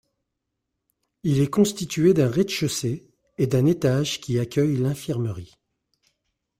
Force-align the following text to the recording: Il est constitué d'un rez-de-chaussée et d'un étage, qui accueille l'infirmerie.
Il 1.21 1.41
est 1.41 1.51
constitué 1.51 2.15
d'un 2.15 2.27
rez-de-chaussée 2.27 3.07
et 3.37 3.45
d'un 3.45 3.67
étage, 3.67 4.19
qui 4.19 4.39
accueille 4.39 4.77
l'infirmerie. 4.77 5.53